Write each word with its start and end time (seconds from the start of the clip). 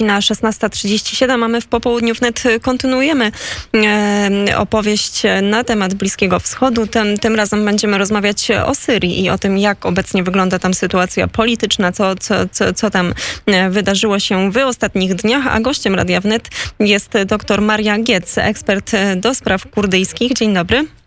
Na 0.00 0.20
16.37 0.20 1.38
mamy 1.38 1.60
w 1.60 1.66
popołudniu 1.66 2.14
wnet 2.14 2.42
kontynuujemy 2.62 3.32
e, 3.74 4.58
opowieść 4.58 5.22
na 5.42 5.64
temat 5.64 5.94
Bliskiego 5.94 6.40
Wschodu. 6.40 6.86
Tym, 6.86 7.18
tym 7.18 7.36
razem 7.36 7.64
będziemy 7.64 7.98
rozmawiać 7.98 8.48
o 8.50 8.74
Syrii 8.74 9.24
i 9.24 9.30
o 9.30 9.38
tym, 9.38 9.58
jak 9.58 9.86
obecnie 9.86 10.22
wygląda 10.22 10.58
tam 10.58 10.74
sytuacja 10.74 11.28
polityczna, 11.28 11.92
co, 11.92 12.14
co, 12.16 12.34
co, 12.52 12.72
co 12.72 12.90
tam 12.90 13.14
e, 13.46 13.70
wydarzyło 13.70 14.18
się 14.18 14.52
w 14.52 14.56
ostatnich 14.56 15.14
dniach. 15.14 15.46
A 15.46 15.60
gościem 15.60 15.94
Radia 15.94 16.20
Wnet 16.20 16.48
jest 16.80 17.12
dr 17.26 17.60
Maria 17.62 17.98
Giec, 17.98 18.38
ekspert 18.38 18.92
do 19.16 19.34
spraw 19.34 19.66
kurdyjskich. 19.66 20.32
Dzień 20.32 20.54
dobry. 20.54 20.99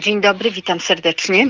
Dzień 0.00 0.20
dobry, 0.20 0.50
witam 0.50 0.80
serdecznie. 0.80 1.46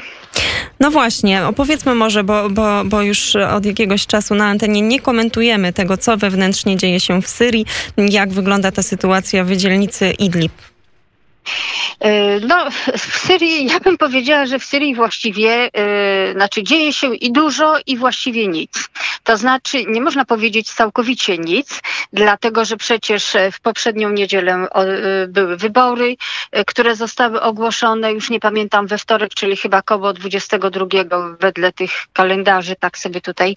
No 0.81 0.91
właśnie, 0.91 1.47
opowiedzmy 1.47 1.95
może, 1.95 2.25
bo, 2.25 2.51
bo, 2.51 2.85
bo 2.85 3.03
już 3.03 3.37
od 3.37 3.67
jakiegoś 3.67 4.07
czasu 4.07 4.35
na 4.35 4.47
antenie 4.47 4.81
nie 4.81 5.01
komentujemy 5.01 5.73
tego, 5.73 5.97
co 5.97 6.17
wewnętrznie 6.17 6.77
dzieje 6.77 7.01
się 7.01 7.23
w 7.23 7.29
Syrii, 7.29 7.67
jak 7.97 8.33
wygląda 8.33 8.73
ta 8.73 8.83
sytuacja 8.83 9.45
w 9.45 9.57
dzielnicy 9.57 10.11
Idlib. 10.11 10.53
E, 12.01 12.41
no, 12.41 12.71
w 12.99 13.17
Syrii, 13.17 13.67
ja 13.67 13.81
bym 13.81 13.99
powiedziała, 13.99 14.47
że 14.47 14.59
w 14.59 14.65
Syrii 14.65 14.95
właściwie, 14.95 15.71
yy, 15.75 16.33
znaczy 16.33 16.63
dzieje 16.63 16.93
się 16.93 17.15
i 17.15 17.33
dużo, 17.33 17.75
i 17.87 17.97
właściwie 17.97 18.47
nic. 18.47 18.89
To 19.25 19.37
znaczy, 19.37 19.85
nie 19.85 20.01
można 20.01 20.25
powiedzieć 20.25 20.73
całkowicie 20.73 21.39
nic, 21.39 21.81
dlatego 22.13 22.65
że 22.65 22.77
przecież 22.77 23.37
w 23.53 23.61
poprzednią 23.61 24.11
niedzielę 24.11 24.67
były 25.29 25.57
wybory, 25.57 26.17
które 26.67 26.97
zostały 26.97 27.41
ogłoszone, 27.41 28.13
już 28.13 28.31
nie 28.31 28.41
pamiętam, 28.41 28.87
we 28.87 28.99
wtorek, 28.99 29.35
czyli 29.35 29.57
chyba 29.57 29.83
koło 29.83 30.13
22 30.13 30.87
wedle 31.41 31.73
tych 31.73 31.91
kalendarzy, 32.13 32.77
tak 32.77 32.99
sobie 32.99 33.21
tutaj 33.21 33.57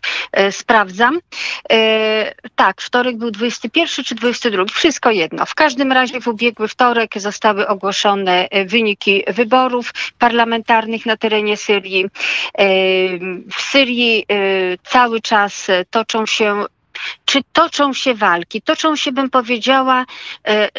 sprawdzam. 0.52 1.20
tak, 2.56 2.82
wtorek 2.82 3.18
był 3.18 3.32
21 3.32 4.06
czy 4.06 4.16
22, 4.16 4.66
wszystko 4.66 5.12
jedno. 5.12 5.46
W 5.46 5.56
każdym 5.56 5.92
razie 5.92 6.22
w 6.22 6.28
ubiegły 6.28 6.68
wtorek 6.68 7.12
zostały 7.16 7.68
ogłoszone 7.68 8.25
E, 8.32 8.66
wyniki 8.66 9.24
wyborów 9.28 9.94
parlamentarnych 10.20 11.06
na 11.06 11.18
terenie 11.18 11.58
Syrii. 11.58 12.06
E, 12.06 12.10
w 13.50 13.62
Syrii 13.62 14.26
e, 14.30 14.36
cały 14.84 15.22
czas 15.22 15.68
toczą 15.90 16.26
się 16.26 16.66
czy 17.26 17.42
toczą 17.54 17.94
się 17.94 18.14
walki? 18.14 18.62
Toczą 18.62 18.96
się, 18.96 19.12
bym 19.12 19.30
powiedziała, 19.30 20.06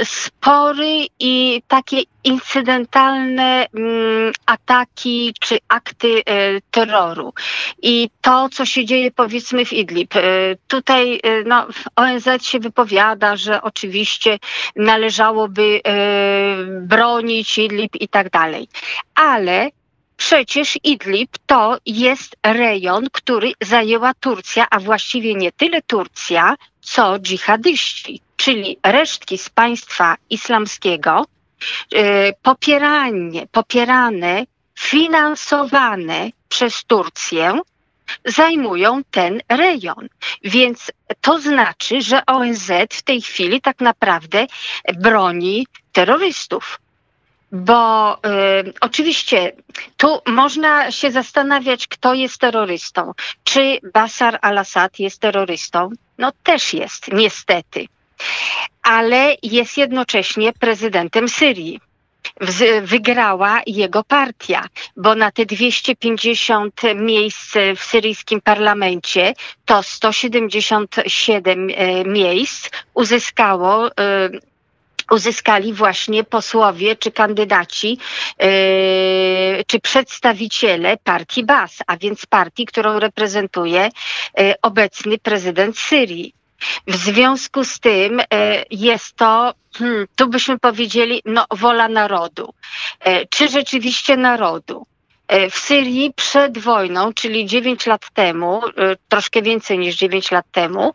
spory 0.05 1.06
i 1.20 1.62
takie 1.69 2.02
incydentalne 2.24 3.66
mm, 3.74 4.32
ataki 4.47 5.34
czy 5.41 5.58
akty 5.69 6.22
terroru. 6.70 7.34
I 7.82 8.10
to, 8.20 8.48
co 8.48 8.64
się 8.66 8.84
dzieje 8.84 9.10
powiedzmy 9.10 9.64
w 9.64 9.72
Idlib. 9.72 10.14
Tutaj 10.69 11.20
no, 11.47 11.66
ONZ 11.97 12.28
się 12.42 12.58
wypowiada, 12.58 13.36
że 13.36 13.62
oczywiście 13.62 14.38
należałoby 14.77 15.80
bronić 16.80 17.58
Idlib 17.58 17.97
i 17.97 18.08
tak 18.08 18.30
dalej. 18.30 18.69
Ale 19.14 19.70
Przecież 20.17 20.78
Idlib 20.84 21.31
to 21.47 21.78
jest 21.86 22.36
rejon, 22.42 23.06
który 23.12 23.53
zajęła 23.61 24.14
Turcja, 24.14 24.67
a 24.70 24.81
właściwie 24.81 25.34
nie 25.34 25.53
tyle 25.53 25.83
Turcja, 25.83 26.56
co 26.81 27.19
dżihadyści, 27.19 28.20
czyli 28.37 28.78
resztki 28.83 29.39
z 29.39 29.50
państwa 29.50 30.17
islamskiego, 30.31 31.25
yy, 31.92 32.00
popieranie, 32.42 33.47
popierane, 33.53 34.44
finansowane 34.78 36.31
przez 36.48 36.84
Turcję, 36.84 37.61
zajmują 38.25 39.00
ten 39.11 39.41
rejon. 39.48 40.09
Więc 40.44 40.92
to 41.20 41.41
znaczy, 41.41 42.00
że 42.00 42.27
ONZ 42.27 42.70
w 42.91 43.03
tej 43.03 43.22
chwili 43.22 43.61
tak 43.61 43.81
naprawdę 43.81 44.47
broni 44.98 45.67
terrorystów. 45.92 46.81
Bo 47.52 48.14
y, 48.14 48.72
oczywiście 48.80 49.52
tu 49.97 50.20
można 50.26 50.91
się 50.91 51.10
zastanawiać, 51.10 51.87
kto 51.88 52.15
jest 52.15 52.38
terrorystą. 52.38 53.12
Czy 53.44 53.78
Bashar 53.94 54.38
al-Assad 54.43 54.98
jest 54.98 55.20
terrorystą? 55.20 55.91
No 56.19 56.32
też 56.43 56.75
jest, 56.75 57.12
niestety. 57.12 57.87
Ale 58.82 59.37
jest 59.43 59.76
jednocześnie 59.76 60.53
prezydentem 60.53 61.28
Syrii 61.28 61.81
wygrała 62.82 63.60
jego 63.66 64.04
partia, 64.04 64.65
bo 64.97 65.15
na 65.15 65.31
te 65.32 65.47
250 65.47 66.81
miejsc 66.94 67.54
w 67.76 67.84
syryjskim 67.84 68.41
parlamencie 68.41 69.34
to 69.65 69.82
177 69.82 71.70
e, 71.76 72.04
miejsc 72.04 72.70
uzyskało 72.94 73.87
e, 73.88 73.91
uzyskali 75.11 75.72
właśnie 75.72 76.25
posłowie 76.25 76.97
czy 76.97 77.12
kandydaci, 77.12 77.99
yy, 78.41 78.49
czy 79.67 79.81
przedstawiciele 79.81 80.97
partii 80.97 81.44
BAS, 81.44 81.78
a 81.87 81.97
więc 81.97 82.27
partii, 82.27 82.67
którą 82.67 82.99
reprezentuje 82.99 83.91
yy, 84.39 84.55
obecny 84.62 85.19
prezydent 85.19 85.78
Syrii. 85.78 86.34
W 86.87 86.97
związku 86.97 87.65
z 87.65 87.81
tym 87.81 88.21
e, 88.21 88.65
jest 88.71 89.17
to, 89.17 89.55
hmm, 89.78 90.06
tu 90.17 90.28
byśmy 90.28 90.59
powiedzieli, 90.59 91.23
no, 91.25 91.47
wola 91.50 91.88
narodu. 91.88 92.55
E, 93.00 93.27
czy 93.27 93.49
rzeczywiście 93.49 94.17
narodu? 94.17 94.87
E, 95.28 95.50
w 95.50 95.59
Syrii 95.59 96.12
przed 96.16 96.59
wojną, 96.59 97.12
czyli 97.12 97.47
9 97.47 97.87
lat 97.87 98.10
temu, 98.14 98.62
troszkę 99.09 99.42
więcej 99.42 99.78
niż 99.78 99.97
9 99.97 100.31
lat 100.31 100.47
temu, 100.53 100.92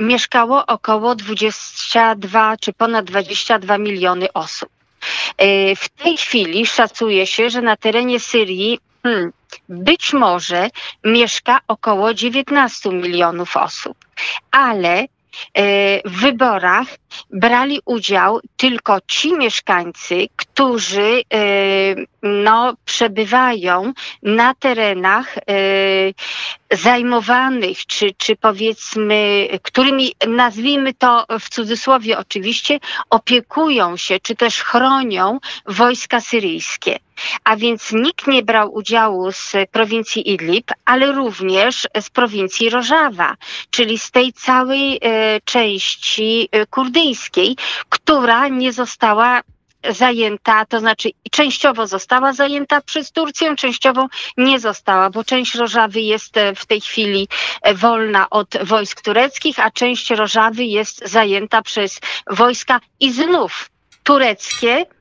mieszkało 0.00 0.66
około 0.66 1.14
22 1.14 2.56
czy 2.56 2.72
ponad 2.72 3.04
22 3.04 3.78
miliony 3.78 4.32
osób. 4.32 4.68
W 5.76 5.88
tej 5.88 6.16
chwili 6.16 6.66
szacuje 6.66 7.26
się, 7.26 7.50
że 7.50 7.62
na 7.62 7.76
terenie 7.76 8.20
Syrii 8.20 8.80
hmm, 9.02 9.32
być 9.68 10.12
może 10.12 10.70
mieszka 11.04 11.60
około 11.68 12.14
19 12.14 12.90
milionów 12.90 13.56
osób, 13.56 13.96
ale 14.50 15.06
E, 15.54 16.00
w 16.08 16.20
wyborach 16.20 16.86
brali 17.30 17.80
udział 17.84 18.40
tylko 18.56 18.98
ci 19.06 19.32
mieszkańcy, 19.32 20.26
którzy 20.36 21.22
e, 21.34 21.40
no, 22.22 22.74
przebywają 22.84 23.92
na 24.22 24.54
terenach 24.54 25.38
e, 25.38 25.42
zajmowanych, 26.70 27.86
czy, 27.86 28.14
czy 28.18 28.36
powiedzmy, 28.36 29.48
którymi 29.62 30.12
nazwijmy 30.28 30.94
to 30.94 31.26
w 31.40 31.48
cudzysłowie 31.48 32.18
oczywiście, 32.18 32.78
opiekują 33.10 33.96
się, 33.96 34.20
czy 34.20 34.36
też 34.36 34.62
chronią 34.62 35.38
wojska 35.66 36.20
syryjskie. 36.20 36.98
A 37.44 37.56
więc 37.56 37.92
nikt 37.92 38.26
nie 38.26 38.42
brał 38.42 38.74
udziału 38.74 39.32
z 39.32 39.52
prowincji 39.72 40.30
Idlib, 40.32 40.70
ale 40.84 41.12
również 41.12 41.88
z 42.00 42.10
prowincji 42.10 42.70
Rożawa, 42.70 43.36
czyli 43.70 43.98
z 43.98 44.10
tej 44.10 44.32
całej 44.32 44.98
e, 45.02 45.40
części 45.40 46.48
e, 46.52 46.66
kurdyjskiej, 46.66 47.56
która 47.88 48.48
nie 48.48 48.72
została 48.72 49.40
zajęta, 49.88 50.64
to 50.66 50.80
znaczy 50.80 51.10
częściowo 51.30 51.86
została 51.86 52.32
zajęta 52.32 52.80
przez 52.80 53.12
Turcję, 53.12 53.56
częściowo 53.56 54.06
nie 54.36 54.60
została, 54.60 55.10
bo 55.10 55.24
część 55.24 55.54
Rożawy 55.54 56.00
jest 56.00 56.36
e, 56.36 56.54
w 56.54 56.66
tej 56.66 56.80
chwili 56.80 57.28
wolna 57.74 58.30
od 58.30 58.48
wojsk 58.62 59.02
tureckich, 59.02 59.58
a 59.58 59.70
część 59.70 60.10
Rożawy 60.10 60.64
jest 60.64 61.08
zajęta 61.08 61.62
przez 61.62 62.00
wojska 62.30 62.80
i 63.00 63.12
znów 63.12 63.70
tureckie, 64.02 64.86
E, 64.88 64.97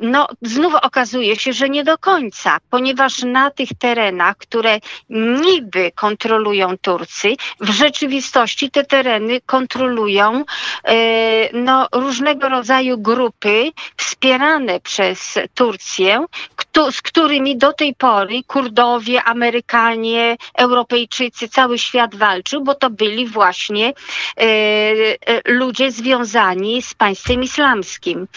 no 0.00 0.26
znów 0.42 0.74
okazuje 0.74 1.36
się, 1.36 1.52
że 1.52 1.68
nie 1.68 1.84
do 1.84 1.98
końca, 1.98 2.58
ponieważ 2.70 3.22
na 3.22 3.50
tych 3.50 3.68
terenach, 3.78 4.36
które 4.36 4.78
niby 5.10 5.92
kontrolują 5.94 6.78
Turcy, 6.78 7.34
w 7.60 7.70
rzeczywistości 7.70 8.70
te 8.70 8.84
tereny 8.84 9.40
kontrolują 9.46 10.44
e, 10.84 11.58
no, 11.58 11.88
różnego 11.92 12.48
rodzaju 12.48 12.98
grupy 12.98 13.70
wspierane 13.96 14.80
przez 14.80 15.38
Turcję, 15.54 16.26
z 16.90 17.02
którymi 17.02 17.56
do 17.56 17.72
tej 17.72 17.94
pory 17.94 18.42
Kurdowie, 18.46 19.22
Amerykanie, 19.22 20.36
Europejczycy, 20.58 21.48
cały 21.48 21.78
świat 21.78 22.14
walczył, 22.14 22.64
bo 22.64 22.74
to 22.74 22.90
byli 22.90 23.26
właśnie 23.28 23.92
e, 24.36 24.46
ludzie 25.44 25.90
związani 25.90 26.82
z 26.82 26.94
państwem 26.94 27.42
islamskim. 27.42 28.28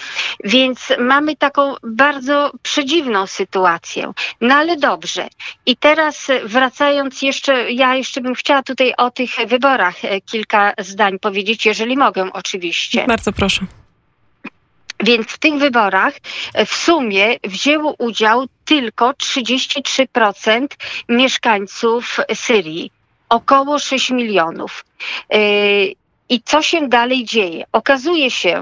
Więc 0.44 0.94
mamy 1.00 1.25
mamy 1.26 1.36
taką 1.36 1.76
bardzo 1.84 2.52
przedziwną 2.64 3.28
sytuację. 3.28 4.12
No 4.42 4.56
ale 4.56 4.78
dobrze. 4.78 5.28
I 5.66 5.78
teraz 5.78 6.28
wracając 6.44 7.22
jeszcze, 7.22 7.72
ja 7.72 7.96
jeszcze 7.96 8.22
bym 8.22 8.36
chciała 8.36 8.64
tutaj 8.64 8.94
o 8.98 9.12
tych 9.12 9.30
wyborach 9.48 10.06
e, 10.06 10.22
kilka 10.22 10.74
zdań 10.80 11.20
powiedzieć, 11.20 11.66
jeżeli 11.66 11.98
mogę 11.98 12.30
oczywiście. 12.34 13.06
Bardzo 13.08 13.32
proszę. 13.32 13.66
Więc 15.00 15.28
w 15.28 15.38
tych 15.38 15.54
wyborach 15.54 16.14
e, 16.54 16.66
w 16.66 16.74
sumie 16.74 17.38
wzięło 17.44 17.96
udział 17.98 18.46
tylko 18.66 19.12
33% 19.12 20.68
mieszkańców 21.10 22.20
Syrii, 22.34 22.92
około 23.30 23.80
6 23.80 24.10
milionów. 24.10 24.86
E, 25.30 25.40
I 26.30 26.42
co 26.46 26.62
się 26.62 26.88
dalej 26.88 27.26
dzieje? 27.26 27.66
Okazuje 27.72 28.32
się, 28.32 28.62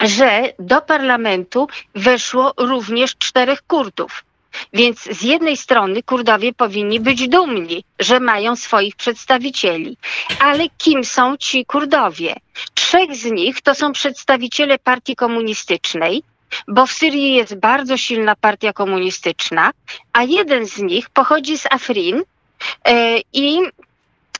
że 0.00 0.52
do 0.58 0.80
parlamentu 0.80 1.68
weszło 1.94 2.52
również 2.56 3.16
czterech 3.16 3.62
Kurdów. 3.62 4.24
Więc 4.72 5.02
z 5.02 5.22
jednej 5.22 5.56
strony 5.56 6.02
Kurdowie 6.02 6.52
powinni 6.54 7.00
być 7.00 7.28
dumni, 7.28 7.84
że 7.98 8.20
mają 8.20 8.56
swoich 8.56 8.96
przedstawicieli. 8.96 9.96
Ale 10.40 10.64
kim 10.78 11.04
są 11.04 11.36
ci 11.36 11.66
Kurdowie? 11.66 12.34
Trzech 12.74 13.16
z 13.16 13.24
nich 13.24 13.60
to 13.60 13.74
są 13.74 13.92
przedstawiciele 13.92 14.78
partii 14.78 15.16
komunistycznej, 15.16 16.22
bo 16.68 16.86
w 16.86 16.92
Syrii 16.92 17.34
jest 17.34 17.54
bardzo 17.54 17.96
silna 17.96 18.36
partia 18.36 18.72
komunistyczna, 18.72 19.70
a 20.12 20.22
jeden 20.22 20.66
z 20.66 20.78
nich 20.78 21.10
pochodzi 21.10 21.58
z 21.58 21.66
Afrin 21.66 22.22
e, 22.84 23.18
i 23.32 23.60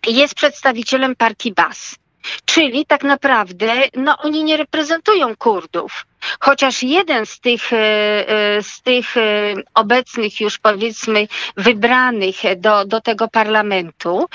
jest 0.06 0.34
przedstawicielem 0.34 1.16
partii 1.16 1.52
Bas. 1.52 1.94
Czyli 2.44 2.86
tak 2.86 3.04
naprawdę 3.04 3.72
no, 3.96 4.18
oni 4.18 4.44
nie 4.44 4.56
reprezentują 4.56 5.36
Kurdów. 5.36 6.06
Chociaż 6.40 6.82
jeden 6.82 7.26
z 7.26 7.40
tych, 7.40 7.72
e, 7.72 7.76
e, 7.76 8.62
z 8.62 8.82
tych 8.82 9.16
e, 9.16 9.54
obecnych 9.74 10.40
już 10.40 10.58
powiedzmy 10.58 11.28
wybranych 11.56 12.36
do, 12.56 12.84
do 12.84 13.00
tego 13.00 13.28
parlamentu 13.28 14.26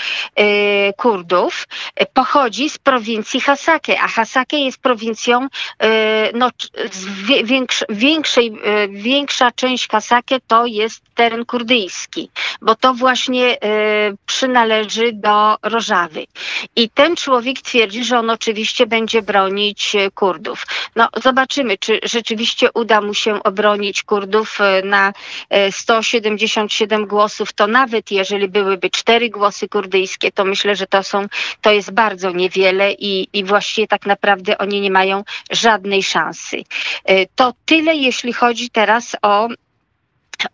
Kurdów 0.98 1.68
pochodzi 2.14 2.70
z 2.70 2.78
prowincji 2.78 3.42
Hasake, 3.42 4.02
a 4.02 4.08
Hasake 4.08 4.58
jest 4.58 4.78
prowincją, 4.78 5.48
no, 6.34 6.50
większej, 7.90 8.52
większa 8.90 9.52
część 9.52 9.90
Hasake 9.90 10.40
to 10.48 10.66
jest 10.66 11.02
teren 11.16 11.46
kurdyjski, 11.46 12.30
bo 12.62 12.76
to 12.76 12.94
właśnie 12.94 13.58
przynależy 14.26 15.14
do 15.14 15.58
Rożawy. 15.64 16.26
I 16.76 16.90
ten 16.90 17.16
człowiek 17.16 17.62
twierdzi, 17.62 18.04
że 18.04 18.20
on 18.20 18.30
oczywiście 18.30 18.88
będzie 18.88 19.22
bronić 19.22 19.96
Kurdów. 20.16 20.66
No 20.96 21.10
zobaczymy, 21.24 21.75
czy 21.80 22.00
rzeczywiście 22.04 22.70
uda 22.74 23.02
mu 23.02 23.14
się 23.14 23.44
obronić 23.44 24.04
Kurdów 24.04 24.62
e, 24.62 24.82
na 24.82 25.14
177 25.72 27.04
e, 27.04 27.08
głosów, 27.08 27.54
to 27.54 27.68
nawet 27.68 28.12
jeżeli 28.12 28.48
byłyby 28.48 28.90
cztery 28.90 29.30
głosy 29.30 29.70
kurdyjskie, 29.70 30.32
to 30.32 30.46
myślę, 30.46 30.76
że 30.76 30.88
to 30.88 31.04
są, 31.04 31.26
to 31.62 31.72
jest 31.72 31.92
bardzo 31.92 32.32
niewiele 32.32 32.92
i, 32.92 33.28
i 33.34 33.44
właściwie 33.44 33.88
tak 33.88 34.06
naprawdę 34.06 34.58
oni 34.58 34.82
nie 34.82 34.92
mają 34.92 35.24
żadnej 35.52 36.04
szansy. 36.04 36.64
E, 37.06 37.26
to 37.26 37.54
tyle, 37.66 37.96
jeśli 37.96 38.34
chodzi 38.34 38.70
teraz 38.70 39.16
o 39.22 39.48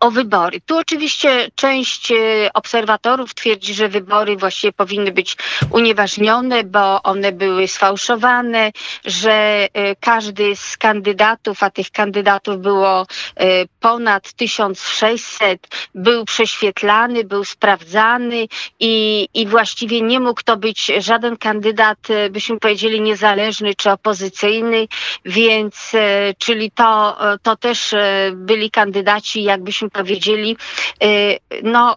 o 0.02 0.10
wybory. 0.10 0.60
Tu 0.60 0.78
oczywiście 0.78 1.48
część 1.54 2.12
e, 2.12 2.16
obserwatorów 2.54 3.34
twierdzi, 3.34 3.74
że 3.74 3.88
wybory 3.88 4.36
właściwie 4.36 4.72
powinny 4.72 5.12
być 5.12 5.36
unieważnione, 5.70 6.64
bo 6.64 7.02
one 7.02 7.32
były 7.32 7.68
sfałszowane, 7.68 8.72
że 9.04 9.32
e, 9.32 9.96
każdy 9.96 10.56
z 10.56 10.76
kandydatów, 10.76 11.62
a 11.62 11.70
tych 11.70 11.90
kandydatów 11.90 12.58
było 12.58 13.06
e, 13.36 13.46
ponad 13.80 14.32
1600, 14.32 15.68
był 15.94 16.24
prześwietlany, 16.24 17.24
był 17.24 17.44
sprawdzany 17.44 18.46
i, 18.80 19.28
i 19.34 19.46
właściwie 19.46 20.00
nie 20.00 20.20
mógł 20.20 20.42
to 20.44 20.56
być 20.56 20.92
żaden 20.98 21.36
kandydat, 21.36 21.98
byśmy 22.30 22.58
powiedzieli, 22.58 23.00
niezależny 23.00 23.74
czy 23.74 23.90
opozycyjny, 23.90 24.88
więc 25.24 25.92
czyli 26.38 26.70
to, 26.70 27.18
to 27.42 27.56
też 27.56 27.94
byli 28.32 28.70
kandydaci 28.70 29.42
jakbyśmy 29.42 29.82
byśmy 29.82 29.90
powiedzieli, 29.92 30.56
y, 31.04 31.38
no 31.62 31.96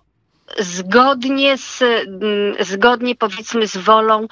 zgodnie 0.60 1.58
z, 1.58 1.82
mm, 1.82 2.56
zgodnie 2.60 3.16
powiedzmy 3.16 3.68
z 3.68 3.78
wolą 3.78 4.24
y, 4.24 4.28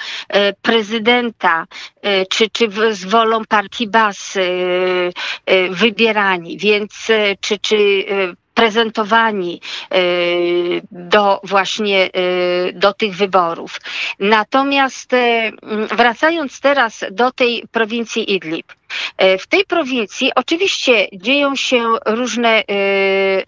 prezydenta, 0.62 1.66
y, 2.06 2.26
czy, 2.30 2.50
czy 2.50 2.70
z 2.92 3.06
wolą 3.06 3.46
partii 3.46 3.88
BAS 3.88 4.38
wybierani, 5.70 6.58
więc 6.58 7.08
czy, 7.42 7.60
czy 7.60 8.06
prezentowani 8.54 9.62
do 10.92 11.40
właśnie 11.44 12.10
do 12.74 12.94
tych 12.94 13.16
wyborów. 13.16 13.80
Natomiast 14.20 15.12
wracając 15.92 16.60
teraz 16.60 17.06
do 17.12 17.32
tej 17.32 17.64
prowincji 17.72 18.34
Idlib, 18.34 18.74
w 19.40 19.48
tej 19.48 19.66
prowincji 19.66 20.32
oczywiście 20.36 21.08
dzieją 21.14 21.56
się 21.56 21.96
różne 22.06 22.50
e, 22.50 22.64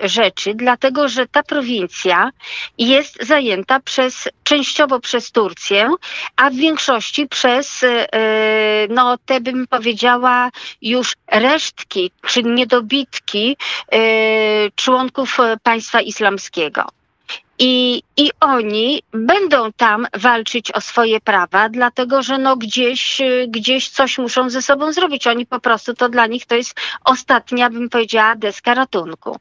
rzeczy, 0.07 0.53
dlatego 0.55 1.09
że 1.09 1.27
ta 1.27 1.43
prowincja 1.43 2.29
jest 2.77 3.25
zajęta 3.25 3.79
przez, 3.79 4.27
częściowo 4.43 4.99
przez 4.99 5.31
Turcję, 5.31 5.89
a 6.35 6.49
w 6.49 6.55
większości 6.55 7.27
przez, 7.27 7.83
e, 7.83 8.07
no 8.89 9.17
te 9.25 9.41
bym 9.41 9.67
powiedziała, 9.67 10.49
już 10.81 11.13
resztki 11.27 12.11
czy 12.27 12.43
niedobitki 12.43 13.57
członków 14.75 15.37
państwa 15.63 16.01
islamskiego. 16.01 16.87
I, 17.59 18.03
I 18.17 18.31
oni 18.39 19.01
będą 19.11 19.71
tam 19.73 20.07
walczyć 20.13 20.71
o 20.71 20.81
swoje 20.81 21.21
prawa, 21.21 21.69
dlatego 21.69 22.21
że 22.21 22.37
no 22.37 22.57
gdzieś, 22.57 23.21
gdzieś 23.47 23.89
coś 23.89 24.17
muszą 24.17 24.49
ze 24.49 24.61
sobą 24.61 24.93
zrobić. 24.93 25.27
Oni 25.27 25.45
po 25.45 25.59
prostu 25.59 25.93
to 25.93 26.09
dla 26.09 26.27
nich 26.27 26.45
to 26.45 26.55
jest 26.55 26.79
ostatnia, 27.03 27.69
bym 27.69 27.89
powiedziała, 27.89 28.35
deska 28.35 28.73
ratunku. 28.73 29.37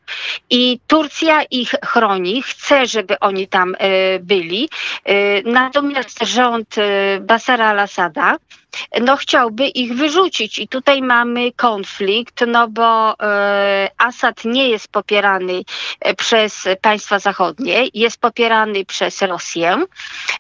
I 0.51 0.81
Turcja 0.87 1.43
ich 1.43 1.75
chroni, 1.85 2.43
chce, 2.43 2.87
żeby 2.87 3.19
oni 3.21 3.49
tam 3.49 3.75
y, 3.75 4.21
byli. 4.23 4.69
Y, 5.09 5.43
natomiast 5.47 6.19
rząd 6.23 6.79
y, 6.79 7.21
Basara 7.21 7.69
al-Assada 7.69 8.37
no 9.01 9.17
chciałby 9.17 9.67
ich 9.67 9.95
wyrzucić 9.95 10.59
i 10.59 10.69
tutaj 10.69 11.03
mamy 11.03 11.53
konflikt, 11.53 12.45
no 12.47 12.69
bo 12.69 13.15
e, 13.21 13.91
Asad 13.99 14.45
nie 14.45 14.69
jest 14.69 14.89
popierany 14.89 15.63
przez 16.17 16.69
państwa 16.83 17.19
zachodnie, 17.19 17.87
jest 17.95 18.21
popierany 18.21 18.85
przez 18.85 19.23
Rosję. 19.23 19.85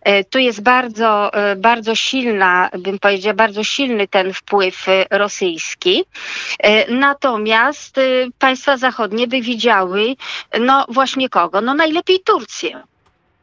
E, 0.03 0.25
tu 0.25 0.39
jest 0.39 0.63
bardzo, 0.63 1.35
e, 1.35 1.57
bardzo 1.57 1.95
silna, 1.95 2.71
bym 2.79 2.99
powiedziała, 2.99 3.35
bardzo 3.35 3.65
silny 3.65 4.09
ten 4.09 4.33
wpływ 4.35 4.87
rosyjski. 5.11 6.05
Natomiast 6.89 8.01
państwa 8.39 8.77
zachodnie 8.77 9.27
by 9.27 9.41
widziały, 9.41 10.17
no 10.61 10.87
właśnie 10.89 11.29
kogo? 11.29 11.61
No 11.61 11.75
najlepiej 11.75 12.21
Turcję. 12.21 12.83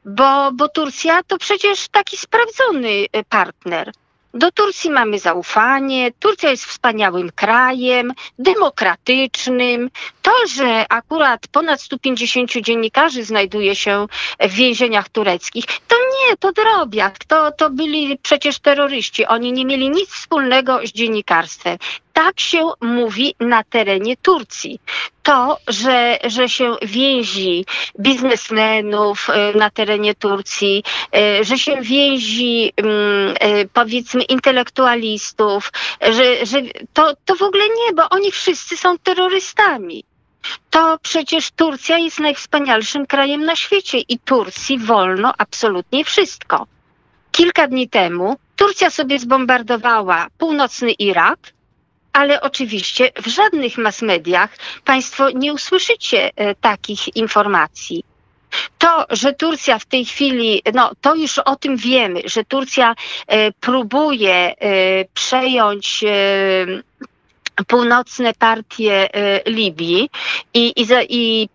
Bo, 0.05 0.51
bo 0.51 0.67
Turcja 0.69 1.23
to 1.23 1.37
przecież 1.37 1.87
taki 1.87 2.17
sprawdzony 2.17 3.05
partner. 3.29 3.91
Do 4.33 4.51
Turcji 4.51 4.89
mamy 4.89 5.19
zaufanie. 5.19 6.11
Turcja 6.19 6.49
jest 6.49 6.65
wspaniałym 6.65 7.31
krajem, 7.35 8.13
demokratycznym. 8.39 9.89
To, 10.21 10.31
że 10.55 10.85
akurat 10.89 11.47
ponad 11.47 11.81
150 11.81 12.51
dziennikarzy 12.51 13.23
znajduje 13.23 13.75
się 13.75 14.07
w 14.39 14.51
więzieniach 14.51 15.09
tureckich, 15.09 15.65
to 15.87 15.95
nie, 16.31 16.37
to 16.37 16.51
drobiak. 16.51 17.25
To, 17.25 17.51
to 17.51 17.69
byli 17.69 18.17
przecież 18.17 18.59
terroryści. 18.59 19.25
Oni 19.25 19.53
nie 19.53 19.65
mieli 19.65 19.89
nic 19.89 20.09
wspólnego 20.09 20.79
z 20.87 20.91
dziennikarstwem 20.91 21.77
tak 22.13 22.39
się 22.39 22.71
mówi 22.81 23.35
na 23.39 23.63
terenie 23.63 24.17
Turcji. 24.17 24.79
To, 25.23 25.57
że, 25.67 26.17
że 26.23 26.49
się 26.49 26.75
więzi 26.81 27.65
biznesmenów 27.99 29.29
e, 29.29 29.57
na 29.57 29.69
terenie 29.69 30.15
Turcji, 30.15 30.83
e, 31.15 31.43
że 31.43 31.57
się 31.57 31.81
więzi 31.81 32.73
mm, 32.77 33.35
e, 33.39 33.65
powiedzmy 33.65 34.23
intelektualistów, 34.23 35.71
że, 36.01 36.45
że 36.45 36.61
to, 36.93 37.13
to 37.25 37.35
w 37.35 37.41
ogóle 37.41 37.63
nie, 37.63 37.93
bo 37.95 38.09
oni 38.09 38.31
wszyscy 38.31 38.77
są 38.77 38.97
terrorystami 38.97 40.03
to 40.69 40.97
przecież 41.01 41.51
Turcja 41.51 41.97
jest 41.97 42.19
najwspanialszym 42.19 43.05
krajem 43.05 43.45
na 43.45 43.55
świecie 43.55 43.97
i 43.97 44.19
Turcji 44.19 44.79
wolno 44.79 45.33
absolutnie 45.37 46.05
wszystko. 46.05 46.67
Kilka 47.31 47.67
dni 47.67 47.89
temu 47.89 48.37
Turcja 48.55 48.89
sobie 48.89 49.19
zbombardowała 49.19 50.27
północny 50.37 50.91
Irak, 50.91 51.39
ale 52.13 52.41
oczywiście 52.41 53.11
w 53.21 53.27
żadnych 53.27 53.77
mass 53.77 54.01
mediach 54.01 54.57
Państwo 54.85 55.29
nie 55.29 55.53
usłyszycie 55.53 56.31
e, 56.35 56.55
takich 56.55 57.15
informacji. 57.15 58.03
To, 58.77 59.05
że 59.09 59.33
Turcja 59.33 59.79
w 59.79 59.85
tej 59.85 60.05
chwili, 60.05 60.61
no 60.73 60.91
to 61.01 61.15
już 61.15 61.39
o 61.39 61.55
tym 61.55 61.77
wiemy, 61.77 62.21
że 62.25 62.43
Turcja 62.43 62.95
e, 63.27 63.51
próbuje 63.51 64.33
e, 64.33 64.55
przejąć 65.13 66.03
północne 67.67 68.33
partie 68.33 69.09
Libii 69.45 70.09
i, 70.53 70.73
i, 70.75 70.87
i 71.09 71.49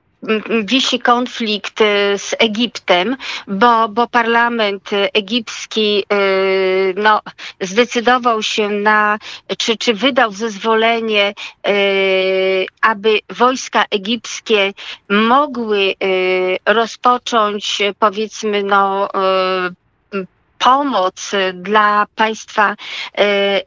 wisi 0.65 0.99
konflikt 0.99 1.81
y, 1.81 2.19
z 2.19 2.35
Egiptem, 2.39 3.17
bo, 3.47 3.89
bo 3.89 4.07
parlament 4.07 4.91
egipski 5.15 6.05
y, 6.13 6.95
no, 6.97 7.21
zdecydował 7.61 8.43
się 8.43 8.69
na, 8.69 9.19
czy, 9.59 9.77
czy 9.77 9.95
wydał 9.95 10.33
zezwolenie, 10.33 11.35
aby 12.81 13.21
wojska 13.31 13.85
egipskie 13.91 14.73
mogły 15.09 15.95
rozpocząć 16.67 17.79
powiedzmy 17.99 18.63
no 18.63 19.09
pomoc 20.59 21.33
dla 21.55 22.07
państwa 22.15 22.77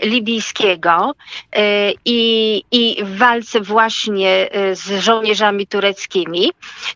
libijskiego 0.01 1.15
i, 2.05 2.63
i 2.72 3.03
w 3.03 3.17
walce 3.17 3.62
właśnie 3.62 4.50
z 4.74 5.03
żołnierzami 5.03 5.67
tureckimi, 5.67 6.51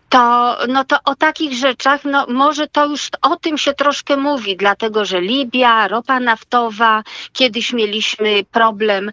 to, 0.09 0.57
no 0.67 0.83
to 0.83 0.97
o 1.05 1.15
takich 1.15 1.53
rzeczach, 1.53 2.05
no 2.05 2.25
może 2.29 2.67
to 2.67 2.85
już 2.85 3.09
o 3.21 3.35
tym 3.35 3.57
się 3.57 3.73
troszkę 3.73 4.17
mówi, 4.17 4.57
dlatego 4.57 5.05
że 5.05 5.21
Libia, 5.21 5.88
ropa 5.88 6.19
naftowa, 6.19 7.03
kiedyś 7.33 7.73
mieliśmy 7.73 8.43
problem 8.51 9.12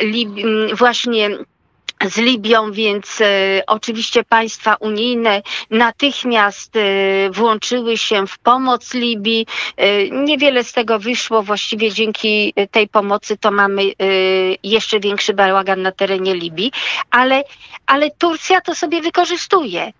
Lib 0.00 0.28
właśnie 0.74 1.30
z 2.02 2.16
Libią, 2.16 2.72
więc 2.72 3.20
e, 3.20 3.26
oczywiście 3.66 4.24
państwa 4.24 4.74
unijne 4.74 5.42
natychmiast 5.70 6.76
e, 6.76 6.80
włączyły 7.30 7.98
się 7.98 8.26
w 8.26 8.38
pomoc 8.38 8.94
Libii. 8.94 9.46
E, 9.76 10.10
niewiele 10.10 10.64
z 10.64 10.72
tego 10.72 10.98
wyszło, 10.98 11.42
właściwie 11.42 11.92
dzięki 11.92 12.54
tej 12.70 12.88
pomocy 12.88 13.36
to 13.36 13.50
mamy 13.50 13.82
jeszcze 14.62 15.00
większy 15.00 15.34
bałagan 15.34 15.82
na 15.82 15.92
terenie 15.92 16.34
Libii, 16.34 16.72
ale, 17.10 17.44
ale 17.86 18.10
Turcja 18.10 18.60
to 18.60 18.74
sobie 18.74 19.00
wykorzystuje. 19.00 19.92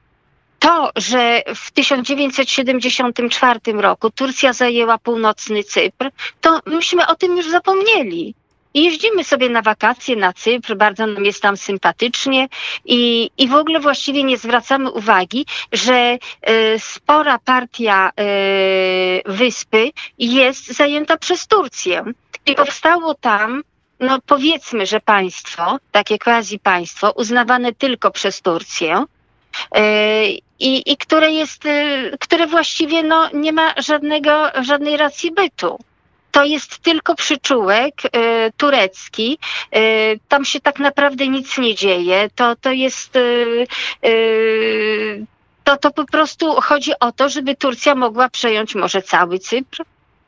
To, 0.59 0.91
że 0.97 1.43
w 1.55 1.71
1974 1.71 3.61
roku 3.73 4.11
Turcja 4.11 4.53
zajęła 4.53 4.99
północny 4.99 5.65
Cypr, 5.65 6.11
to 6.41 6.61
myśmy 6.67 7.07
o 7.07 7.15
tym 7.15 7.37
już 7.37 7.51
zapomnieli. 7.51 8.35
Jeździmy 8.75 9.25
sobie 9.25 9.49
na 9.49 9.62
wakacje 9.62 10.16
na 10.16 10.33
Cypr, 10.33 10.76
bardzo 10.76 11.07
nam 11.07 11.25
jest 11.25 11.43
tam 11.43 11.57
sympatycznie 11.57 12.49
i, 12.85 13.31
i 13.38 13.49
w 13.49 13.54
ogóle 13.54 13.81
właściwie 13.81 14.25
nie 14.25 14.38
zwracamy 14.38 14.90
uwagi, 14.90 15.47
że 15.73 16.19
y, 16.50 16.78
spora 16.78 17.38
partia 17.38 18.11
y, 18.21 19.23
wyspy 19.26 19.90
jest 20.19 20.66
zajęta 20.66 21.16
przez 21.16 21.47
Turcję. 21.47 22.04
I 22.47 22.54
powstało 22.54 23.14
tam 23.14 23.62
no 24.00 24.19
powiedzmy, 24.26 24.87
że 24.87 25.00
państwo, 25.00 25.78
takie 25.93 26.19
quasi 26.19 26.59
państwo, 26.59 27.12
uznawane 27.16 27.73
tylko 27.73 28.11
przez 28.11 28.43
Turcję, 28.43 29.04
i, 30.59 30.93
i 30.93 30.97
które 30.97 31.31
jest, 31.31 31.62
które 32.21 32.47
właściwie 32.47 33.02
no, 33.02 33.31
nie 33.35 33.52
ma 33.52 33.75
żadnego, 33.76 34.50
żadnej 34.62 34.97
racji 34.97 35.31
bytu 35.31 35.78
to 36.35 36.45
jest 36.45 36.79
tylko 36.79 37.14
przyczółek 37.14 37.95
y, 38.05 38.11
turecki. 38.57 39.38
Y, 39.76 40.21
tam 40.29 40.45
się 40.45 40.61
tak 40.61 40.79
naprawdę 40.79 41.29
nic 41.29 41.59
nie 41.59 41.75
dzieje. 41.75 42.31
To, 42.35 42.57
to 42.57 42.73
jest. 42.73 43.17
Y, 43.17 43.67
to, 45.64 45.76
to 45.76 45.91
po 45.91 46.05
prostu 46.05 46.55
chodzi 46.61 46.93
o 47.00 47.12
to, 47.12 47.29
żeby 47.29 47.57
Turcja 47.57 47.95
mogła 47.95 48.29
przejąć 48.29 48.75
może 48.75 49.03
cały 49.03 49.38
Cypr, 49.38 49.83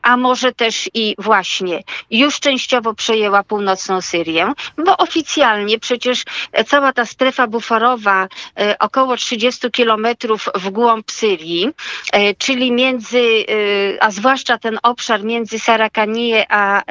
a 0.06 0.16
może 0.16 0.52
też 0.52 0.90
i 0.94 1.14
właśnie 1.18 1.82
już 2.10 2.40
częściowo 2.40 2.94
przejęła 2.94 3.42
północną 3.42 4.00
Syrię, 4.00 4.52
bo 4.84 4.96
oficjalnie 4.96 5.78
przecież 5.78 6.24
cała 6.66 6.92
ta 6.92 7.06
strefa 7.06 7.46
buforowa 7.46 8.28
e, 8.58 8.78
około 8.78 9.16
30 9.16 9.70
kilometrów 9.70 10.48
w 10.54 10.70
głąb 10.70 11.10
Syrii, 11.10 11.68
e, 12.12 12.34
czyli 12.34 12.72
między, 12.72 13.18
e, 13.18 14.02
a 14.02 14.10
zwłaszcza 14.10 14.58
ten 14.58 14.78
obszar 14.82 15.24
między 15.24 15.58
Sarakanie 15.58 16.46
a 16.48 16.82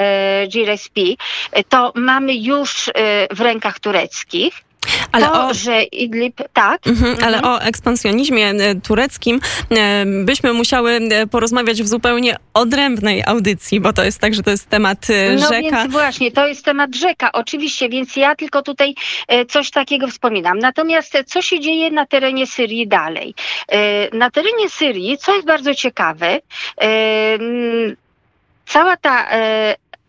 Girespi, 0.47 1.17
to 1.69 1.91
mamy 1.95 2.35
już 2.35 2.89
w 3.31 3.41
rękach 3.41 3.79
tureckich. 3.79 4.64
Ale 5.11 5.25
to, 5.25 5.47
o, 5.47 5.53
że 5.53 5.83
Idlib, 5.83 6.41
tak. 6.53 6.87
Mhm, 6.87 7.17
ale 7.23 7.37
mhm. 7.37 7.53
o 7.53 7.61
ekspansjonizmie 7.61 8.49
e, 8.49 8.75
tureckim 8.75 9.39
e, 9.71 10.05
byśmy 10.05 10.53
musiały 10.53 10.91
e, 10.91 11.27
porozmawiać 11.27 11.83
w 11.83 11.87
zupełnie 11.87 12.35
odrębnej 12.53 13.23
audycji, 13.25 13.79
bo 13.79 13.93
to 13.93 14.03
jest 14.03 14.19
tak, 14.19 14.33
że 14.33 14.43
to 14.43 14.51
jest 14.51 14.69
temat 14.69 15.07
no 15.09 15.41
rzeka. 15.41 15.69
No 15.71 15.81
więc 15.81 15.91
właśnie, 15.91 16.31
to 16.31 16.47
jest 16.47 16.65
temat 16.65 16.95
rzeka, 16.95 17.31
oczywiście, 17.31 17.89
więc 17.89 18.15
ja 18.15 18.35
tylko 18.35 18.61
tutaj 18.61 18.95
coś 19.49 19.71
takiego 19.71 20.07
wspominam. 20.07 20.59
Natomiast 20.59 21.13
co 21.25 21.41
się 21.41 21.59
dzieje 21.59 21.91
na 21.91 22.05
terenie 22.05 22.47
Syrii 22.47 22.87
dalej? 22.87 23.33
Na 24.13 24.31
terenie 24.31 24.69
Syrii, 24.69 25.17
co 25.17 25.35
jest 25.35 25.47
bardzo 25.47 25.75
ciekawe, 25.75 26.39
cała 28.65 28.97
ta 28.97 29.27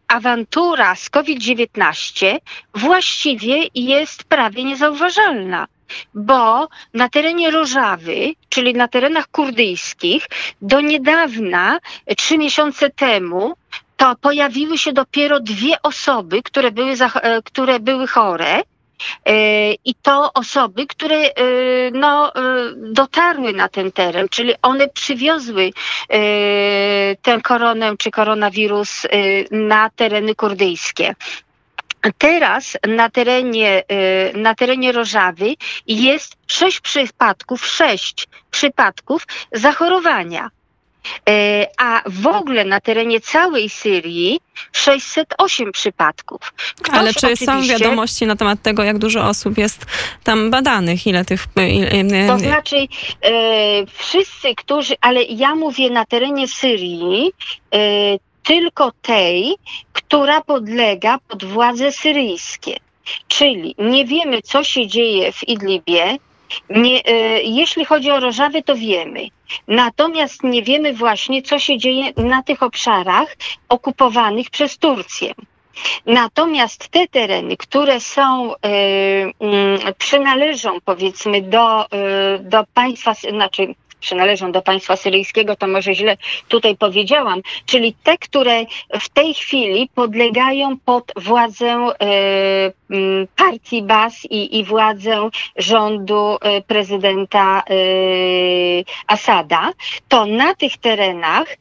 awantura 0.09 0.95
z 0.95 1.11
COVID-19 1.11 2.39
właściwie 2.75 3.63
jest 3.75 4.25
prawie 4.25 4.65
niezauważalna 4.65 5.67
bo 6.15 6.69
na 6.95 7.09
terenie 7.09 7.51
Rożawy, 7.51 8.33
czyli 8.49 8.75
na 8.75 8.89
terenach 8.89 9.29
kurdyjskich, 9.29 10.27
do 10.63 10.81
niedawna, 10.81 11.79
trzy 12.17 12.39
miesiące 12.39 12.91
temu, 12.91 13.55
to 13.97 14.17
pojawiły 14.17 14.79
się 14.79 14.93
dopiero 14.93 15.41
dwie 15.41 15.83
osoby, 15.83 16.43
które 16.43 16.71
były, 16.71 16.93
e, 16.93 17.43
które 17.43 17.81
były 17.81 18.07
chore. 18.07 18.63
E, 19.26 19.73
I 19.85 19.95
to 20.03 20.33
osoby, 20.33 20.87
które 20.87 21.17
e, 21.17 21.31
no, 21.93 22.35
e, 22.35 22.41
dotarły 22.76 23.53
na 23.53 23.69
ten 23.69 23.93
teren, 23.93 24.29
czyli 24.29 24.55
one 24.62 24.88
przywiozły 24.88 25.71
tę 27.23 27.41
koronę 27.43 27.97
czy 27.99 28.11
koronawirus 28.11 29.07
na 29.50 29.91
tereny 29.91 30.35
kurdyjskie. 30.35 31.15
Teraz 32.19 32.76
na 32.88 33.11
terenie, 33.11 33.83
na 34.35 34.55
terenie 34.55 34.93
Rożawy 34.93 35.55
jest 35.87 36.37
sześć 36.47 36.81
przypadków, 36.81 37.67
sześć 37.67 38.29
przypadków 38.50 39.26
zachorowania. 39.53 40.50
E, 41.29 41.67
a 41.79 42.03
w 42.07 42.27
ogóle 42.27 42.65
na 42.65 42.81
terenie 42.81 43.21
całej 43.21 43.69
Syrii 43.69 44.41
608 44.73 45.73
przypadków. 45.73 46.53
Ktoś 46.83 46.95
Ale 46.95 47.15
czy 47.15 47.19
oczywiście... 47.19 47.47
są 47.47 47.63
wiadomości 47.63 48.27
na 48.27 48.37
temat 48.37 48.63
tego, 48.63 48.83
jak 48.85 48.99
dużo 48.99 49.29
osób 49.29 49.59
jest 49.59 49.87
tam 50.25 50.51
badanych? 50.51 51.07
Ile 51.07 51.25
tych... 51.25 51.47
Ile... 51.93 52.27
To 52.27 52.39
znaczy 52.39 52.77
e, 52.77 53.31
wszyscy, 53.87 54.55
którzy... 54.55 54.95
Ale 55.01 55.23
ja 55.23 55.55
mówię 55.55 55.91
na 55.91 56.05
terenie 56.05 56.49
Syrii 56.49 57.33
e, 57.75 57.79
tylko 58.43 58.93
tej, 59.03 59.55
która 59.93 60.41
podlega 60.41 61.19
pod 61.29 61.45
władze 61.45 61.93
syryjskie. 61.93 62.77
Czyli 63.29 63.75
nie 63.79 64.05
wiemy, 64.05 64.43
co 64.43 64.65
się 64.65 64.87
dzieje 64.87 65.33
w 65.33 65.49
Idlibie, 65.49 66.19
nie, 66.71 67.05
e, 67.05 67.43
jeśli 67.43 67.85
chodzi 67.85 68.11
o 68.11 68.21
Rożawy, 68.21 68.63
to 68.63 68.75
wiemy. 68.75 69.21
Natomiast 69.69 70.43
nie 70.43 70.62
wiemy 70.62 70.93
właśnie, 70.93 71.43
co 71.43 71.59
się 71.59 71.79
dzieje 71.79 72.12
na 72.17 72.43
tych 72.43 72.62
obszarach 72.62 73.37
okupowanych 73.69 74.50
przez 74.50 74.79
Turcję. 74.79 75.35
Natomiast 76.07 76.88
te 76.88 77.07
tereny, 77.09 77.57
które 77.57 78.00
są, 78.00 78.55
y, 78.55 78.57
y, 79.88 79.95
przynależą 79.99 80.79
powiedzmy 80.85 81.43
do, 81.43 81.85
y, 81.85 81.88
do 82.41 82.65
państwa, 82.75 83.15
znaczy 83.15 83.75
przynależą 84.07 84.53
do 84.53 84.63
państwa 84.63 84.97
syryjskiego, 84.97 85.57
to 85.57 85.67
może 85.67 85.95
źle 85.95 86.17
tutaj 86.49 86.77
powiedziałam, 86.77 87.43
czyli 87.67 87.95
te, 88.03 88.19
które 88.19 88.65
w 89.01 89.09
tej 89.09 89.35
chwili 89.35 89.89
podlegają 89.95 90.77
pod 90.85 91.13
władzę 91.17 91.67
e, 91.67 91.97
partii 93.37 93.83
Bas 93.83 94.25
i, 94.25 94.59
i 94.59 94.65
władzę 94.65 95.31
rządu 95.57 96.37
e, 96.41 96.63
prezydenta 96.63 97.63
e, 97.71 97.75
Asada, 99.07 99.73
to 100.09 100.27
na 100.27 100.55
tych 100.55 100.77
terenach 100.77 101.57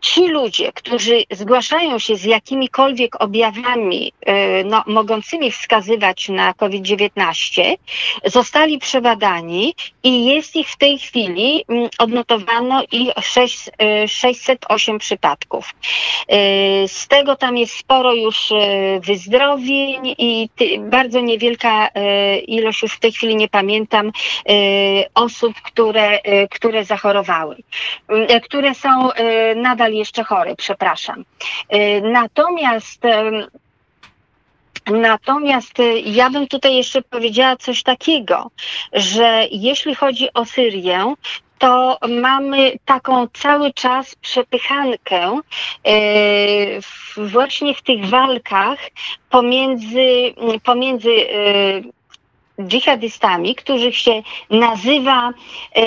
ci 0.00 0.28
ludzie, 0.28 0.72
którzy 0.72 1.24
zgłaszają 1.30 1.98
się 1.98 2.16
z 2.16 2.24
jakimikolwiek 2.24 3.22
objawami 3.22 4.12
e, 4.26 4.64
no, 4.64 4.82
mogącymi 4.86 5.52
wskazywać 5.52 6.28
na 6.28 6.54
COVID-19, 6.54 7.76
zostali 8.24 8.78
przebadani 8.78 9.74
i 10.02 10.24
jest 10.24 10.56
ich 10.56 10.68
w 10.68 10.76
tej 10.76 10.98
chwili, 10.98 11.64
mm, 11.68 11.88
odnotowano 11.98 12.82
ich 12.92 13.12
6, 13.20 13.70
608 14.06 14.96
e, 14.96 14.98
przypadków. 14.98 15.74
E, 16.28 16.38
z 16.88 17.08
tego 17.08 17.36
tam 17.36 17.56
jest 17.56 17.76
sporo 17.76 18.14
już 18.14 18.52
wyzdrowień 19.00 20.14
i 20.18 20.48
bardzo 20.78 21.20
niewielka 21.20 21.88
ilość, 22.46 22.82
już 22.82 22.92
w 22.92 23.00
tej 23.00 23.12
chwili 23.12 23.36
nie 23.36 23.48
pamiętam, 23.48 24.12
osób, 25.14 25.54
które, 25.54 26.20
które 26.50 26.84
zachorowały, 26.84 27.56
które 28.42 28.74
są 28.74 29.08
nadal 29.56 29.87
nadal 29.88 29.98
jeszcze 29.98 30.24
chory, 30.24 30.56
przepraszam. 30.56 31.24
Y, 31.74 32.02
natomiast 32.02 33.02
Natomiast 34.90 35.80
y, 35.80 36.00
ja 36.00 36.30
bym 36.30 36.48
tutaj 36.48 36.76
jeszcze 36.76 37.02
powiedziała 37.02 37.56
coś 37.56 37.82
takiego, 37.82 38.50
że 38.92 39.46
jeśli 39.50 39.94
chodzi 39.94 40.28
o 40.34 40.44
Syrię, 40.44 41.14
to 41.58 41.98
mamy 42.08 42.72
taką 42.84 43.26
cały 43.32 43.72
czas 43.72 44.14
przepychankę 44.14 45.40
y, 45.86 46.80
właśnie 47.16 47.74
w 47.74 47.82
tych 47.82 48.06
walkach 48.06 48.78
pomiędzy, 49.30 50.34
pomiędzy 50.64 51.10
dżihadystami, 52.60 53.54
których 53.54 53.96
się 53.96 54.22
nazywa, 54.50 55.30
e, 55.74 55.82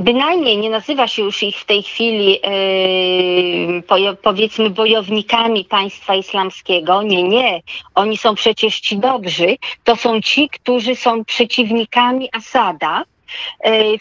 bynajmniej 0.00 0.58
nie 0.58 0.70
nazywa 0.70 1.08
się 1.08 1.22
już 1.22 1.42
ich 1.42 1.56
w 1.56 1.64
tej 1.64 1.82
chwili 1.82 2.38
e, 2.42 4.16
powiedzmy 4.22 4.70
bojownikami 4.70 5.64
państwa 5.64 6.14
islamskiego. 6.14 7.02
Nie, 7.02 7.22
nie. 7.22 7.62
Oni 7.94 8.16
są 8.16 8.34
przecież 8.34 8.80
ci 8.80 8.98
dobrzy. 8.98 9.56
To 9.84 9.96
są 9.96 10.20
ci, 10.20 10.48
którzy 10.48 10.96
są 10.96 11.24
przeciwnikami 11.24 12.28
Asada 12.32 13.04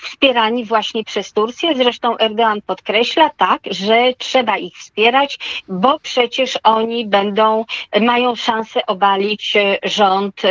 wspierani 0.02 0.66
właśnie 0.66 1.04
przez 1.04 1.34
Turcję. 1.34 1.76
Zresztą 1.76 2.18
Erdogan 2.18 2.62
podkreśla 2.62 3.30
tak, 3.38 3.62
że 3.72 4.14
trzeba 4.18 4.58
ich 4.58 4.78
wspierać, 4.78 5.40
bo 5.68 6.00
przecież 6.00 6.60
oni 6.64 7.06
będą, 7.06 7.66
mają 8.02 8.36
szansę 8.36 8.86
obalić 8.86 9.56
e, 9.56 9.78
rząd 9.84 10.46
e, 10.46 10.50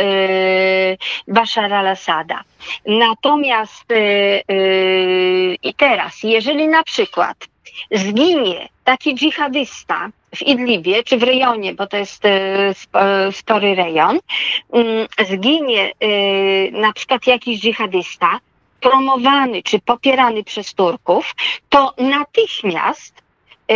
Bashara 1.27 1.79
al-Assada. 1.79 2.43
Natomiast 2.85 3.85
i 5.63 5.73
teraz, 5.73 6.23
jeżeli 6.23 6.67
na 6.67 6.83
przykład 6.83 7.37
zginie 7.91 8.69
taki 8.83 9.15
dżihadysta 9.15 10.09
w 10.35 10.41
Idlibie, 10.41 11.03
czy 11.03 11.17
w 11.17 11.23
rejonie, 11.23 11.73
bo 11.73 11.87
to 11.87 11.97
jest 11.97 12.23
spory 13.31 13.75
rejon, 13.75 14.19
mm, 14.73 15.07
zginie 15.29 15.91
na 16.71 16.93
przykład 16.93 17.27
jakiś 17.27 17.59
dżihadysta, 17.59 18.39
promowany 18.81 19.63
czy 19.63 19.79
popierany 19.79 20.43
przez 20.43 20.73
Turków, 20.73 21.35
to 21.69 21.93
natychmiast 21.97 23.21
e, 23.67 23.75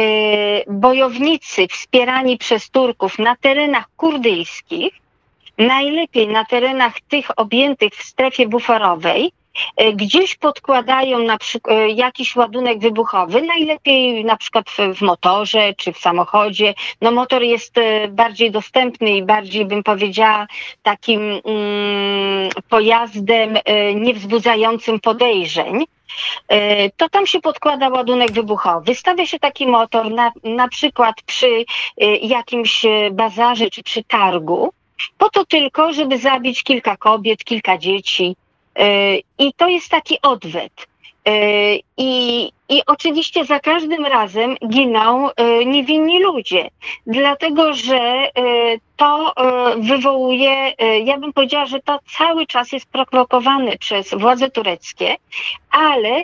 bojownicy 0.71 1.67
wspierani 1.67 2.37
przez 2.37 2.69
Turków 2.69 3.19
na 3.19 3.35
terenach 3.35 3.89
kurdyjskich, 3.97 4.93
najlepiej 5.57 6.27
na 6.27 6.45
terenach 6.45 7.01
tych 7.01 7.39
objętych 7.39 7.93
w 7.93 8.03
strefie 8.03 8.47
buforowej, 8.47 9.31
gdzieś 9.93 10.35
podkładają 10.35 11.19
na 11.19 11.37
przykład 11.37 11.77
e, 11.77 11.89
jakiś 11.89 12.35
ładunek 12.35 12.79
wybuchowy, 12.79 13.41
najlepiej 13.41 14.25
na 14.25 14.37
przykład 14.37 14.65
w, 14.95 15.01
motorze 15.01 15.73
czy 15.73 15.93
w 15.93 15.97
samochodzie. 15.97 16.73
No 17.01 17.11
motor 17.11 17.41
jest 17.41 17.77
e, 17.77 18.07
bardziej 18.07 18.51
dostępny 18.51 19.17
i 19.17 19.23
bardziej 19.23 19.65
bym 19.65 19.83
powiedziała 19.83 20.47
takim 20.83 21.21
mm, 21.21 22.49
pojazdem 22.69 23.57
niewzbudzającym 23.95 24.99
podejrzeń 24.99 25.85
to 26.97 27.09
tam 27.09 27.27
się 27.27 27.41
podkłada 27.41 27.89
ładunek 27.89 28.31
wybuchowy. 28.31 28.95
Stawia 28.95 29.25
się 29.25 29.39
taki 29.39 29.67
motor 29.67 30.11
na, 30.11 30.31
na 30.43 30.67
przykład 30.67 31.15
przy 31.25 31.65
jakimś 32.21 32.85
bazarze 33.11 33.69
czy 33.69 33.83
przy 33.83 34.03
targu, 34.03 34.73
po 35.17 35.29
to 35.29 35.45
tylko, 35.45 35.93
żeby 35.93 36.17
zabić 36.17 36.63
kilka 36.63 36.97
kobiet, 36.97 37.43
kilka 37.43 37.77
dzieci, 37.77 38.35
E, 38.35 38.52
I 39.39 39.53
to 39.57 39.67
jest 39.67 39.89
taki 39.89 40.17
odwet. 40.21 40.87
E, 41.25 41.75
I, 41.97 42.51
I 42.69 42.81
oczywiście 42.87 43.45
za 43.45 43.59
każdym 43.59 44.05
razem 44.05 44.55
giną 44.67 45.29
e, 45.31 45.65
niewinni 45.65 46.23
ludzie, 46.23 46.69
dlatego 47.07 47.73
że 47.73 48.29
to 48.97 49.33
wywołuje, 49.77 50.73
ja 51.03 51.17
bym 51.17 51.33
powiedziała, 51.33 51.65
że 51.65 51.79
to 51.79 51.99
cały 52.17 52.47
czas 52.47 52.71
jest 52.71 52.85
prowokowane 52.85 53.77
przez 53.77 54.13
władze 54.13 54.51
tureckie, 54.51 55.15
ale 55.71 56.21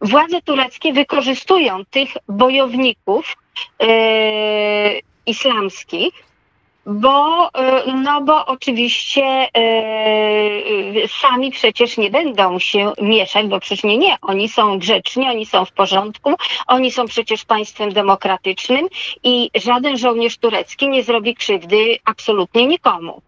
władze 0.00 0.42
tureckie 0.42 0.92
wykorzystują 0.92 1.84
tych 1.90 2.08
bojowników 2.28 3.36
islamskich 5.26 6.27
bo, 6.88 7.50
e, 7.54 7.92
no 7.92 8.20
bo 8.20 8.46
oczywiście 8.46 9.22
e, 9.22 9.48
e, 9.54 11.08
sami 11.08 11.50
przecież 11.50 11.96
nie 11.98 12.10
będą 12.10 12.58
się 12.58 12.92
mieszać, 13.02 13.46
bo 13.46 13.60
przecież 13.60 13.84
nie, 13.84 13.98
nie, 13.98 14.16
oni 14.22 14.48
są 14.48 14.78
grzeczni, 14.78 15.28
oni 15.28 15.46
są 15.46 15.64
w 15.64 15.72
porządku, 15.72 16.34
oni 16.66 16.90
są 16.90 17.06
przecież 17.06 17.44
państwem 17.44 17.92
demokratycznym 17.92 18.88
i 19.24 19.50
żaden 19.54 19.98
żołnierz 19.98 20.38
turecki 20.38 20.88
nie 20.88 21.02
zrobi 21.02 21.34
krzywdy 21.34 21.98
absolutnie 22.04 22.66
nikomu. 22.66 23.22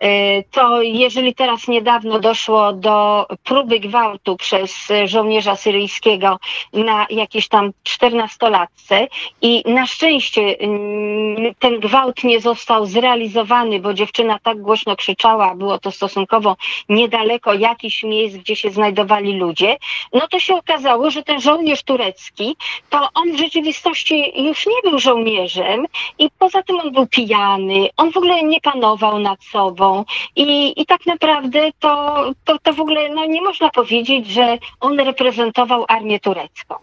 E, 0.00 0.42
to 0.42 0.82
jeżeli 0.82 1.34
teraz 1.34 1.68
niedawno 1.68 2.18
doszło 2.18 2.72
do 2.72 3.26
próby 3.44 3.80
gwałtu 3.80 4.36
przez 4.36 4.88
żołnierza 5.04 5.56
syryjskiego 5.56 6.38
na 6.72 7.06
jakieś 7.10 7.48
tam 7.48 7.72
czternastolatce 7.82 9.08
i 9.42 9.62
na 9.66 9.86
szczęście 9.86 10.42
mm, 10.58 11.54
ten 11.58 11.80
gwałt 11.80 12.24
nie 12.24 12.40
został 12.40 12.86
zrealizowany, 12.86 13.80
bo 13.80 13.94
dziewczyna 13.94 14.38
tak 14.42 14.60
głośno 14.60 14.96
krzyczała, 14.96 15.54
było 15.54 15.78
to 15.78 15.90
stosunkowo 15.90 16.56
niedaleko 16.88 17.54
jakichś 17.54 18.02
miejsc, 18.02 18.36
gdzie 18.36 18.56
się 18.56 18.70
znajdowali 18.70 19.36
ludzie, 19.36 19.76
no 20.12 20.28
to 20.28 20.40
się 20.40 20.54
okazało, 20.54 21.10
że 21.10 21.22
ten 21.22 21.40
żołnierz 21.40 21.82
turecki, 21.82 22.56
to 22.90 23.08
on 23.14 23.32
w 23.32 23.38
rzeczywistości 23.38 24.44
już 24.44 24.66
nie 24.66 24.90
był 24.90 24.98
żołnierzem 24.98 25.86
i 26.18 26.30
poza 26.38 26.62
tym 26.62 26.80
on 26.80 26.92
był 26.92 27.06
pijany, 27.06 27.88
on 27.96 28.12
w 28.12 28.16
ogóle 28.16 28.42
nie 28.42 28.60
panował 28.60 29.18
nad 29.18 29.44
sobą, 29.44 29.57
osobą 29.58 30.04
i, 30.36 30.80
i 30.80 30.86
tak 30.86 31.06
naprawdę 31.06 31.70
to, 31.80 32.24
to, 32.44 32.58
to 32.58 32.72
w 32.72 32.80
ogóle 32.80 33.08
no, 33.08 33.24
nie 33.24 33.42
można 33.42 33.70
powiedzieć, 33.70 34.26
że 34.26 34.58
on 34.80 35.00
reprezentował 35.00 35.84
armię 35.88 36.20
turecką. 36.20 36.74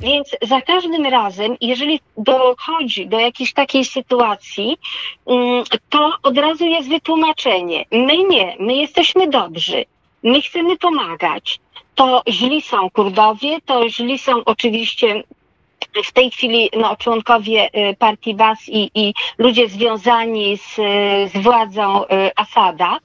Więc 0.00 0.36
za 0.42 0.60
każdym 0.60 1.06
razem, 1.06 1.56
jeżeli 1.60 2.00
dochodzi 2.16 3.06
do 3.06 3.18
jakiejś 3.18 3.52
takiej 3.52 3.84
sytuacji, 3.84 4.76
mm, 5.26 5.64
to 5.88 6.12
od 6.22 6.38
razu 6.38 6.66
jest 6.66 6.88
wytłumaczenie. 6.88 7.84
My 7.90 8.16
nie, 8.24 8.56
my 8.58 8.74
jesteśmy 8.74 9.28
dobrzy, 9.28 9.84
my 10.22 10.42
chcemy 10.42 10.76
pomagać. 10.76 11.60
To 11.94 12.22
źli 12.28 12.62
są 12.62 12.90
Kurdowie, 12.90 13.58
to 13.66 13.88
źli 13.88 14.18
są 14.18 14.44
oczywiście 14.44 15.22
w 16.04 16.12
tej 16.12 16.30
chwili 16.30 16.70
no, 16.76 16.96
członkowie 16.96 17.68
y, 17.90 17.96
partii 17.98 18.34
Bas 18.34 18.58
i, 18.68 18.90
i 18.94 19.14
ludzie 19.38 19.68
związani 19.68 20.56
z, 20.56 20.74
z 21.32 21.42
władzą 21.42 22.04
y, 22.04 22.08
Asada, 22.36 22.98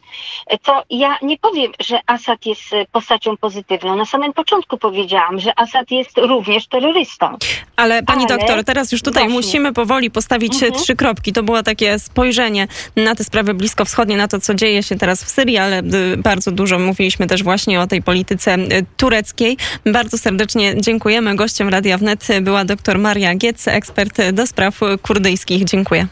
to 0.64 0.84
ja 0.90 1.18
nie 1.22 1.38
powiem, 1.38 1.72
że 1.80 2.00
Asad 2.06 2.46
jest 2.46 2.64
postacią 2.92 3.38
pozytywną. 3.38 3.96
Na 3.96 4.06
samym 4.06 4.34
początku 4.34 4.78
powiedziałam, 4.78 5.40
że 5.40 5.60
Asad 5.60 5.92
jest 5.92 6.18
również 6.18 6.68
terrorystą. 6.68 7.38
Ale 7.76 8.04
pani 8.04 8.26
Ale... 8.30 8.38
doktor, 8.38 8.64
teraz 8.64 8.92
już 8.92 9.02
tutaj 9.02 9.24
Właśnie. 9.24 9.36
musimy 9.36 9.74
powoli 9.74 10.12
postawić 10.12 10.54
mhm. 10.54 10.74
trzy 10.74 10.96
kropki. 10.96 11.34
To 11.34 11.44
było 11.44 11.64
takie 11.64 12.00
spojrzenie 12.00 12.68
na 12.96 13.16
te 13.16 13.24
sprawy 13.24 13.54
bliskowschodnie, 13.54 14.18
na 14.18 14.28
to, 14.28 14.40
co 14.40 14.54
dzieje 14.54 14.84
się 14.84 14.96
teraz 14.96 15.24
w 15.24 15.30
Syrii, 15.30 15.58
ale 15.58 15.80
y, 15.80 16.18
bardzo 16.18 16.52
dużo 16.52 16.80
mówiliśmy 16.80 17.28
też 17.28 17.44
właśnie 17.44 17.82
o 17.82 17.88
tej 17.88 18.02
polityce 18.02 18.58
tureckiej. 18.98 19.58
Bardzo 19.86 20.18
serdecznie 20.18 20.82
dziękujemy. 20.82 21.36
Gościem 21.36 21.70
Radia 21.70 21.98
Wnet 21.98 22.28
dr 22.66 22.98
Maria 22.98 23.36
Giec, 23.36 23.68
ekspert 23.68 24.32
do 24.32 24.48
spraw 24.48 24.80
kurdyjskich. 25.02 25.64
Dziękuję. 25.64 26.08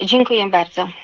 Dziękuję 0.00 0.48
bardzo. 0.48 0.88